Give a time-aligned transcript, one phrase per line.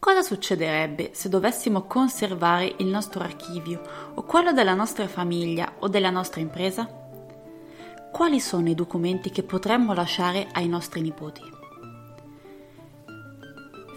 [0.00, 3.82] Cosa succederebbe se dovessimo conservare il nostro archivio
[4.14, 6.88] o quello della nostra famiglia o della nostra impresa?
[8.10, 11.42] Quali sono i documenti che potremmo lasciare ai nostri nipoti?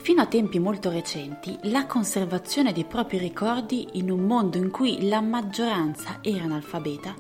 [0.02, 5.08] Fino a tempi molto recenti, la conservazione dei propri ricordi in un mondo in cui
[5.08, 7.16] la maggioranza era analfabeta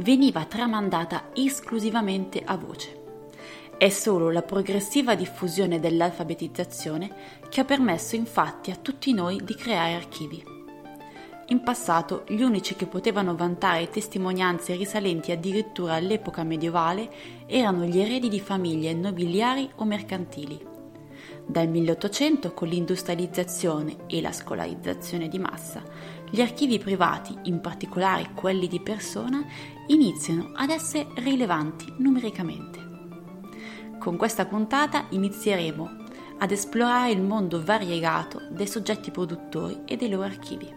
[0.00, 2.95] veniva tramandata esclusivamente a voce.
[3.78, 7.10] È solo la progressiva diffusione dell'alfabetizzazione
[7.50, 10.42] che ha permesso infatti a tutti noi di creare archivi.
[11.48, 17.10] In passato gli unici che potevano vantare testimonianze risalenti addirittura all'epoca medievale
[17.46, 20.58] erano gli eredi di famiglie nobiliari o mercantili.
[21.44, 25.82] Dal 1800, con l'industrializzazione e la scolarizzazione di massa,
[26.30, 29.44] gli archivi privati, in particolare quelli di persona,
[29.88, 32.85] iniziano ad essere rilevanti numericamente.
[33.98, 36.04] Con questa puntata inizieremo
[36.38, 40.72] ad esplorare il mondo variegato dei soggetti produttori e dei loro archivi.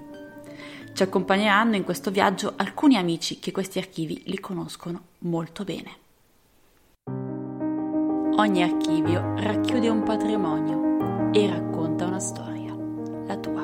[0.93, 6.07] Ci accompagneranno in questo viaggio alcuni amici che questi archivi li conoscono molto bene.
[8.37, 12.73] Ogni archivio racchiude un patrimonio e racconta una storia,
[13.25, 13.63] la tua.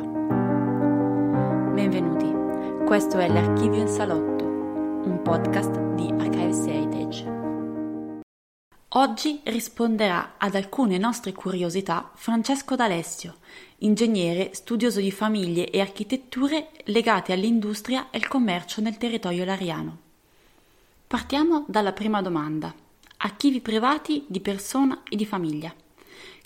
[1.74, 7.45] Benvenuti, questo è l'Archivio in Salotto, un podcast di Archives Heritage.
[8.98, 13.36] Oggi risponderà ad alcune nostre curiosità Francesco D'Alessio,
[13.80, 19.98] ingegnere studioso di famiglie e architetture legate all'industria e al commercio nel territorio lariano.
[21.08, 22.74] Partiamo dalla prima domanda.
[23.18, 25.74] Archivi privati di persona e di famiglia.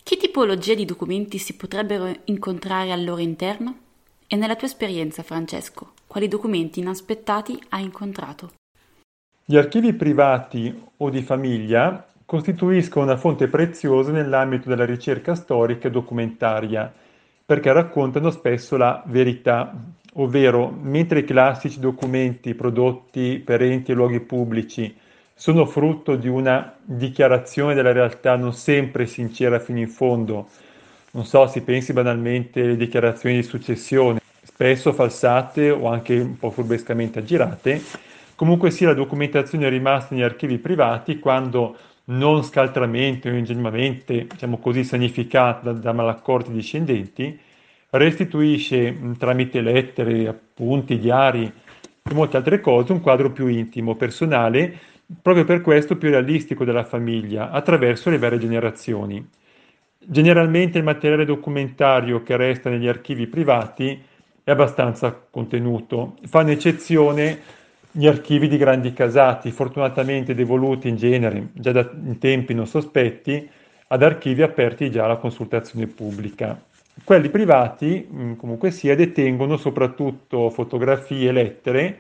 [0.02, 3.78] Che tipologia di documenti si potrebbero incontrare al loro interno?
[4.26, 8.54] E nella tua esperienza, Francesco, quali documenti inaspettati hai incontrato?
[9.46, 15.92] Gli archivi privati o di famiglia costituiscono una fonte preziosa nell'ambito della ricerca storica e
[15.92, 16.94] documentaria,
[17.44, 19.74] perché raccontano spesso la verità,
[20.14, 24.96] ovvero mentre i classici documenti prodotti per enti e luoghi pubblici
[25.34, 30.50] sono frutto di una dichiarazione della realtà non sempre sincera fino in fondo,
[31.14, 36.52] non so, si pensi banalmente alle dichiarazioni di successione, spesso falsate o anche un po'
[36.52, 37.82] furbescamente aggirate,
[38.36, 41.76] comunque sia la documentazione rimasta negli archivi privati quando
[42.10, 47.40] non scaltramente o ingenuamente, diciamo così, sanificata da, da discendenti,
[47.92, 54.78] restituisce tramite lettere, appunti, diari e molte altre cose un quadro più intimo, personale,
[55.22, 59.28] proprio per questo più realistico della famiglia, attraverso le varie generazioni.
[59.98, 64.02] Generalmente il materiale documentario che resta negli archivi privati
[64.44, 67.58] è abbastanza contenuto, fanno eccezione
[67.92, 73.50] gli archivi di grandi casati, fortunatamente devoluti in genere, già da in tempi non sospetti,
[73.88, 76.62] ad archivi aperti già alla consultazione pubblica.
[77.04, 82.00] Quelli privati, comunque sia, detengono soprattutto fotografie e lettere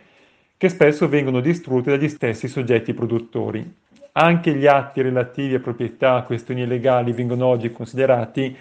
[0.57, 3.75] che spesso vengono distrutte dagli stessi soggetti produttori.
[4.11, 8.55] Anche gli atti relativi a proprietà, questioni legali vengono oggi considerati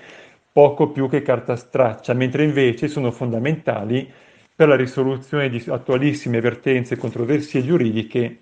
[0.52, 4.10] poco più che carta straccia, mentre invece sono fondamentali
[4.58, 8.38] per la risoluzione di attualissime vertenze e controversie giuridiche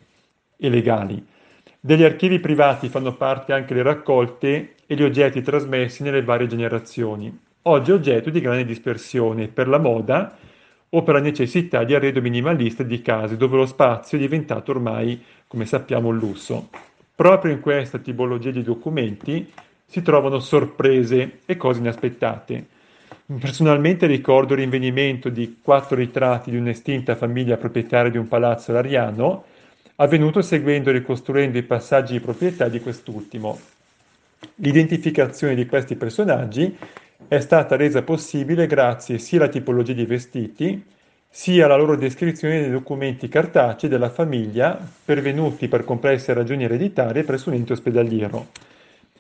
[0.57, 1.23] e legali.
[1.79, 7.39] Degli archivi privati fanno parte anche le raccolte e gli oggetti trasmessi nelle varie generazioni,
[7.65, 10.39] oggi oggetto di grande dispersione per la moda
[10.89, 15.23] o per la necessità di arredo minimalista di case dove lo spazio è diventato ormai,
[15.47, 16.71] come sappiamo, un lusso.
[17.15, 19.53] Proprio in questa tipologia di documenti
[19.85, 22.69] si trovano sorprese e cose inaspettate
[23.27, 29.43] Personalmente ricordo il rinvenimento di quattro ritratti di un'estinta famiglia proprietaria di un palazzo lariano,
[29.97, 33.59] avvenuto seguendo e ricostruendo i passaggi di proprietà di quest'ultimo.
[34.57, 36.79] L'identificazione di questi personaggi
[37.27, 40.85] è stata resa possibile grazie sia alla tipologia di vestiti,
[41.29, 47.49] sia alla loro descrizione nei documenti cartacei della famiglia pervenuti per complesse ragioni ereditarie presso
[47.49, 48.47] un ente ospedaliero.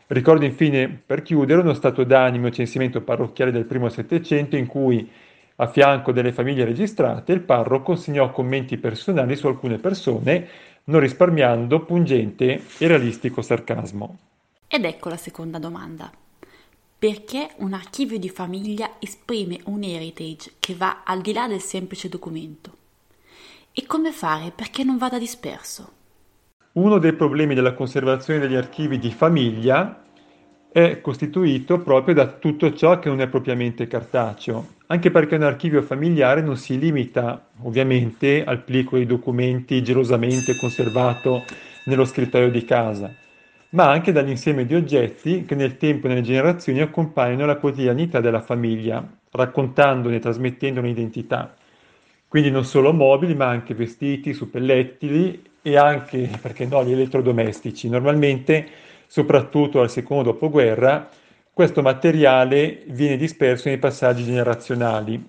[0.09, 5.11] Ricordo infine, per chiudere, uno stato d'animo e censimento parrocchiale del primo Settecento in cui,
[5.57, 10.49] a fianco delle famiglie registrate, il parroco consegnò commenti personali su alcune persone,
[10.85, 14.19] non risparmiando pungente e realistico sarcasmo.
[14.69, 16.11] Ed ecco la seconda domanda.
[16.99, 22.09] Perché un archivio di famiglia esprime un heritage che va al di là del semplice
[22.09, 22.75] documento?
[23.73, 25.96] E come fare perché non vada disperso?
[26.77, 30.05] Uno dei problemi della conservazione degli archivi di famiglia
[30.71, 35.81] è costituito proprio da tutto ciò che non è propriamente cartaceo, anche perché un archivio
[35.81, 41.45] familiare non si limita ovviamente al plico dei documenti gelosamente conservato
[41.85, 43.11] nello scrittoio di casa,
[43.71, 48.43] ma anche dall'insieme di oggetti che nel tempo e nelle generazioni accompagnano la quotidianità della
[48.43, 51.55] famiglia, raccontandone e trasmettendo un'identità.
[52.29, 57.89] Quindi non solo mobili, ma anche vestiti, suppellettili e anche, perché no, gli elettrodomestici.
[57.89, 58.69] Normalmente,
[59.09, 61.09] soprattutto al secondo dopoguerra,
[61.53, 65.21] questo materiale viene disperso nei passaggi generazionali,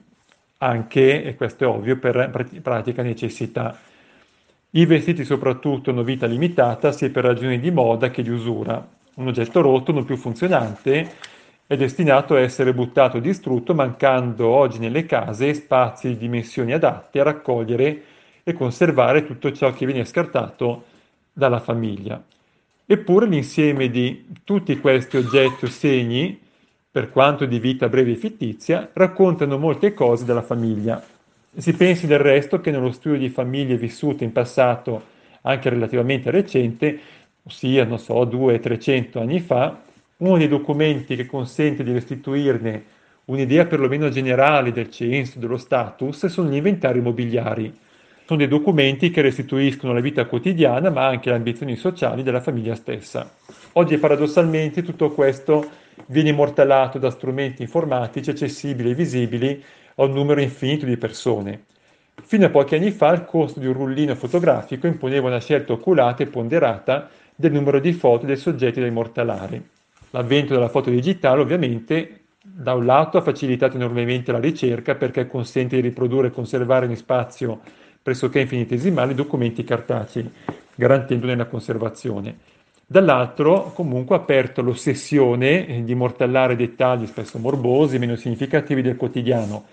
[0.59, 2.29] anche, e questo è ovvio, per
[2.61, 3.79] pratica necessità.
[4.69, 8.87] I vestiti soprattutto hanno vita limitata sia per ragioni di moda che di usura.
[9.15, 11.15] Un oggetto rotto, non più funzionante,
[11.65, 17.21] è destinato a essere buttato o distrutto, mancando oggi nelle case spazi di dimensioni adatte
[17.21, 18.03] a raccogliere
[18.47, 20.85] e conservare tutto ciò che viene scartato
[21.33, 22.23] dalla famiglia.
[22.85, 26.39] Eppure l'insieme di tutti questi oggetti o segni,
[26.89, 31.03] per quanto di vita breve e fittizia, raccontano molte cose della famiglia.
[31.57, 35.03] Si pensi del resto che nello studio di famiglie vissute in passato,
[35.41, 36.97] anche relativamente recente,
[37.43, 39.77] ossia, non so, 200-300 anni fa,
[40.19, 42.85] uno dei documenti che consente di restituirne
[43.25, 47.85] un'idea perlomeno generale del censo, dello status, sono gli inventari immobiliari
[48.27, 52.75] sono dei documenti che restituiscono la vita quotidiana, ma anche le ambizioni sociali della famiglia
[52.75, 53.31] stessa.
[53.73, 55.65] Oggi paradossalmente tutto questo
[56.07, 59.63] viene immortalato da strumenti informatici accessibili e visibili
[59.95, 61.67] a un numero infinito di persone.
[62.21, 66.21] Fino a pochi anni fa il costo di un rullino fotografico imponeva una scelta oculata
[66.21, 69.69] e ponderata del numero di foto dei soggetti da immortalare.
[70.09, 75.77] L'avvento della foto digitale ovviamente da un lato ha facilitato enormemente la ricerca perché consente
[75.77, 77.61] di riprodurre e conservare in spazio
[78.07, 80.31] pressoché infinitesimali documenti cartacei,
[80.75, 82.37] garantendone la conservazione.
[82.85, 89.65] Dall'altro, comunque, ha aperto l'ossessione di immortallare dettagli spesso morbosi, meno significativi del quotidiano,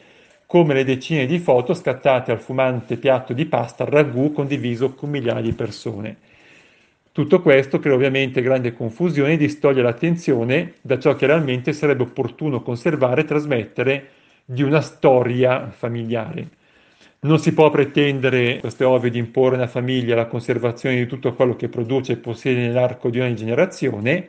[0.46, 5.40] come le decine di foto scattate al fumante piatto di pasta ragù condiviso con migliaia
[5.40, 6.16] di persone.
[7.12, 12.62] Tutto questo crea ovviamente grande confusione e distoglie l'attenzione da ciò che realmente sarebbe opportuno
[12.62, 14.08] conservare e trasmettere
[14.44, 16.62] di una storia familiare.
[17.24, 21.32] Non si può pretendere, questo è ovvio, di imporre alla famiglia la conservazione di tutto
[21.32, 24.28] quello che produce e possiede nell'arco di ogni generazione,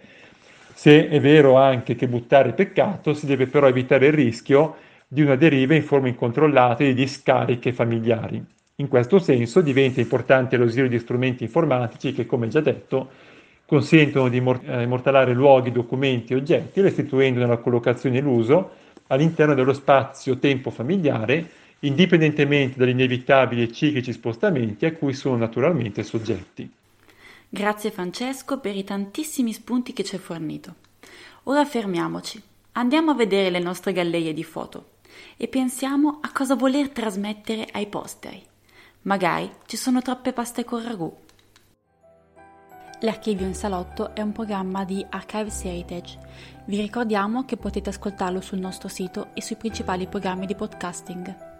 [0.73, 4.77] se è vero anche che buttare è peccato, si deve però evitare il rischio
[5.09, 8.41] di una deriva in forma incontrollata di discariche familiari.
[8.75, 13.09] In questo senso diventa importante l'ausilio di strumenti informatici che, come già detto,
[13.65, 18.71] consentono di eh, immortalare luoghi, documenti e oggetti, restituendone la collocazione e l'uso
[19.07, 26.69] all'interno dello spazio-tempo familiare indipendentemente dagli inevitabili e ciclici spostamenti a cui sono naturalmente soggetti.
[27.47, 30.75] Grazie Francesco per i tantissimi spunti che ci hai fornito.
[31.43, 32.41] Ora fermiamoci,
[32.73, 34.93] andiamo a vedere le nostre gallerie di foto
[35.37, 38.43] e pensiamo a cosa voler trasmettere ai posteri.
[39.03, 41.15] Magari ci sono troppe paste con ragù.
[43.01, 46.17] L'Archivio in Salotto è un programma di Archives Heritage.
[46.65, 51.54] Vi ricordiamo che potete ascoltarlo sul nostro sito e sui principali programmi di podcasting.